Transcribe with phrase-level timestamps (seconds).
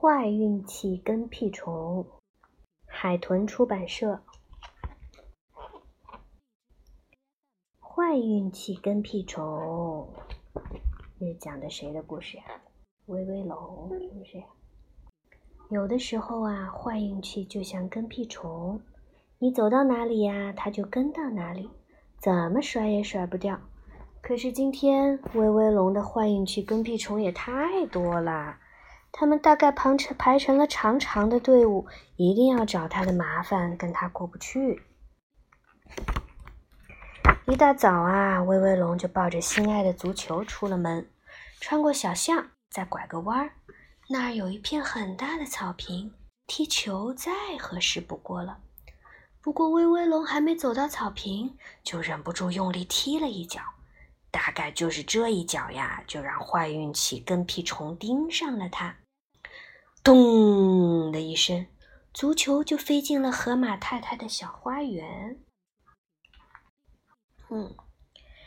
[0.00, 2.06] 坏运气跟屁虫，
[2.86, 4.22] 海豚出版社。
[7.80, 10.08] 坏运气跟屁虫，
[11.18, 12.44] 这讲的谁的故事呀？
[13.06, 14.40] 威威龙是不是？
[15.68, 18.80] 有的时候啊，坏运气就像跟屁虫，
[19.40, 21.68] 你走到哪里呀，它就跟到哪里，
[22.20, 23.58] 怎么甩也甩不掉。
[24.22, 28.60] 可是今天威威龙的坏运气跟屁虫也太多了。
[29.10, 31.86] 他们大概排成排成了长长的队伍，
[32.16, 34.82] 一定要找他的麻烦，跟他过不去。
[37.46, 41.10] 一大早啊，威威龙就抱着心爱的足球出了门，
[41.60, 43.52] 穿过小巷，再拐个弯儿，
[44.10, 46.12] 那儿有一片很大的草坪，
[46.46, 48.58] 踢球再合适不过了。
[49.40, 53.62] 不过威威龙还没走到草坪，就忍不住用力踢了一脚，
[54.30, 58.96] 大概就是这一脚呀，就让坏运气跟屁虫盯上了他。
[60.04, 61.66] 咚的一声，
[62.12, 65.38] 足球就飞进了河马太太的小花园。
[67.50, 67.74] 嗯，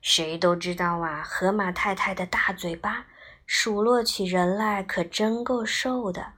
[0.00, 3.06] 谁都知道啊，河马太太的大嘴巴
[3.46, 6.34] 数落起人来可真够瘦的。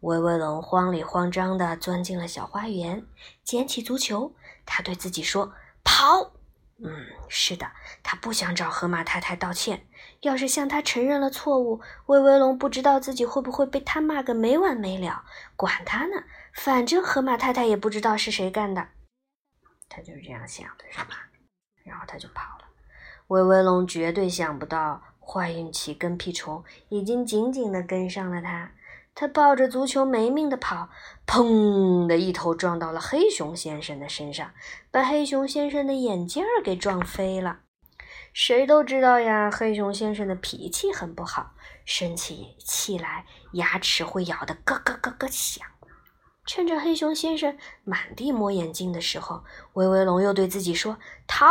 [0.00, 3.06] 威威龙慌里慌张地钻进了小花园，
[3.42, 4.34] 捡起足球，
[4.66, 6.32] 他对自己说：“跑！”
[6.78, 7.70] 嗯，是的，
[8.02, 9.86] 他不想找河马太太道歉。
[10.20, 15.24] 要是向他承认了错误，威威龙不知道自己会不会被他骂个没完没了。
[15.56, 18.88] 管他呢，反正河马太太也不知道是谁干的。
[19.88, 21.16] 他就是这样想的，是吧？
[21.84, 22.64] 然后他就跑了。
[23.28, 28.72] 威威龙绝对想不到，坏运气跟屁虫已经紧紧地跟上了他。
[29.18, 30.90] 他抱着足球没命地跑，
[31.26, 34.52] 砰的一头撞到了黑熊先生的身上，
[34.90, 37.60] 把黑熊先生的眼镜儿给撞飞了。
[38.34, 41.54] 谁都知道呀，黑熊先生的脾气很不好，
[41.86, 45.66] 生起气来牙齿会咬得咯咯咯咯响。
[46.44, 51.46] 趁着黑熊先生满地摸眼镜的时候，威威龙又对自己说：“逃！”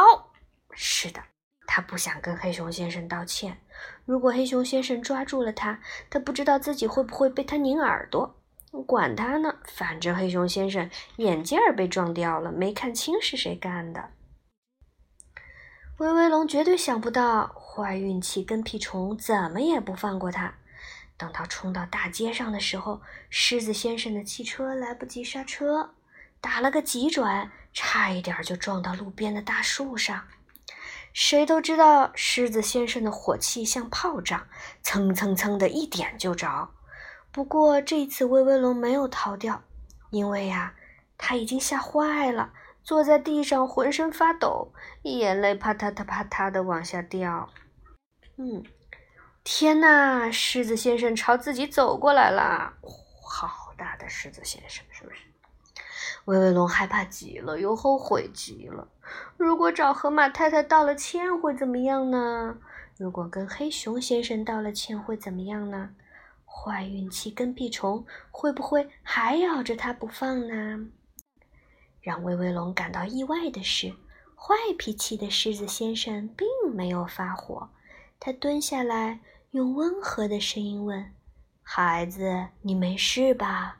[0.69, 1.19] 是的，
[1.67, 3.57] 他不想跟黑熊先生道歉。
[4.05, 8.35] 如果黑熊先生抓住了他，他不知道自己会不会被他拧耳朵。
[8.87, 14.09] 管他呢，反正黑熊先生眼镜儿被撞掉了，没看清是谁干的。
[15.97, 20.53] 威威龙绝对想不到，坏运气跟屁虫怎么也不放过他。
[21.17, 25.91] 等他冲到大街上的时候，狮子先生的汽车来不及刹车，
[26.41, 30.25] 打了个急转，差一点就撞到路边的大树上。
[31.15, 34.49] 谁都知道，狮子先生的火气像炮仗，
[34.83, 36.69] 蹭蹭蹭的一点就着。
[37.31, 39.63] 不过这次，威威龙没有逃掉，
[40.09, 40.75] 因为呀，
[41.17, 42.51] 他已经吓坏了，
[42.83, 44.73] 坐在地上浑身发抖，
[45.03, 47.49] 眼泪啪嗒嗒啪嗒的往下掉。
[48.35, 48.61] 嗯。
[49.45, 50.29] 天哪！
[50.29, 52.73] 狮子先生朝自己走过来了，
[53.23, 55.21] 好大的狮子先生，是不是？
[56.25, 58.85] 威威龙害怕极了，又后悔极了。
[59.37, 62.57] 如果找河马太太道了歉会怎么样呢？
[62.97, 65.89] 如果跟黑熊先生道了歉会怎么样呢？
[66.45, 70.87] 坏运气跟屁虫会不会还咬着他不放呢？
[72.01, 73.89] 让威威龙感到意外的是，
[74.35, 77.69] 坏脾气的狮子先生并没有发火，
[78.19, 79.19] 他蹲下来。
[79.51, 81.13] 用温和的声音问
[81.63, 83.77] ：“孩子，你没事吧？”“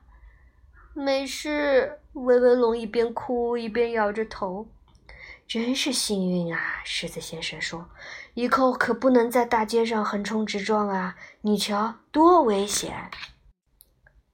[0.96, 4.66] 没事。”威威龙一边哭一边摇着头。
[5.48, 7.90] “真是幸运啊！”狮子先生说
[8.36, 11.16] ，“以后可不能在大街上横冲直撞啊！
[11.42, 13.12] 你瞧，多危险！”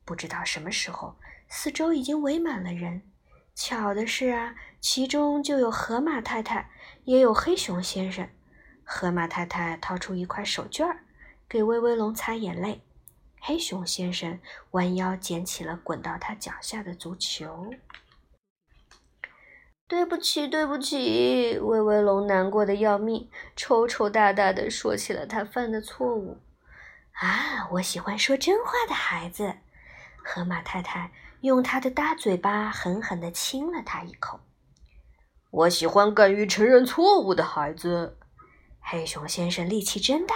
[0.05, 1.15] 不知道什么时候，
[1.47, 3.03] 四周已经围满了人。
[3.53, 6.69] 巧的是啊，其中就有河马太太，
[7.03, 8.27] 也有黑熊先生。
[8.83, 11.03] 河马太太掏出一块手绢儿。
[11.47, 12.81] 给威威龙擦眼泪，
[13.41, 14.39] 黑熊先生
[14.71, 17.69] 弯腰捡起了滚到他脚下的足球。
[19.91, 26.37] 对不起，对不起，威威龙难过的要命，抽抽搭搭的说起了他犯的错误。
[27.11, 29.57] 啊，我喜欢说真话的孩子。
[30.23, 31.11] 河马太太
[31.41, 34.39] 用她的大嘴巴狠狠的亲了他一口。
[35.49, 38.17] 我喜欢敢于承认错误的孩子。
[38.79, 40.35] 黑熊先生力气真大。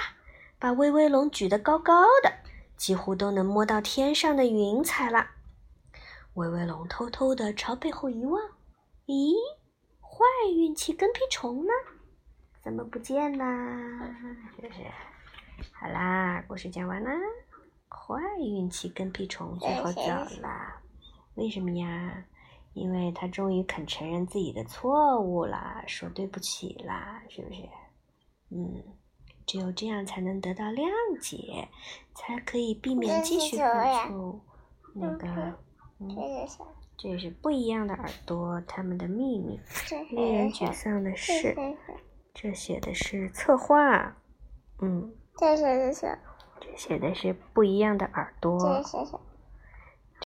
[0.59, 2.33] 把威威龙举得高高的，
[2.75, 5.27] 几乎都能摸到天上的云彩了。
[6.33, 8.41] 威威龙偷偷地朝背后一望，
[9.05, 9.35] 咦，
[10.01, 11.71] 坏运气跟屁虫呢？
[12.61, 13.45] 怎么不见呢？
[14.55, 14.81] 是不是？
[15.73, 17.11] 好啦，故事讲完啦。
[17.87, 20.01] 坏运气跟屁虫最后走
[20.41, 20.81] 了，
[21.35, 22.25] 为什么呀？
[22.73, 27.61] 因为他终于肯承认自己的错误啦，说对不起啦，是不是？
[28.49, 28.83] 嗯。
[29.45, 30.89] 只有这样才能得到谅
[31.21, 31.69] 解，
[32.15, 34.41] 才可以避免继续犯错误。
[34.95, 35.27] 那个，
[35.99, 36.09] 嗯，
[36.97, 39.59] 这是不一样的耳朵，他们的秘密。
[40.11, 41.55] 令人沮丧的是，
[42.33, 44.15] 这写的是策划。
[44.81, 46.17] 嗯，这写的是，
[46.59, 48.59] 这写的是不一样的耳朵。
[48.59, 48.97] 这写